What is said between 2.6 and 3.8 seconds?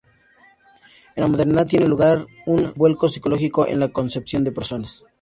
vuelco psicológico en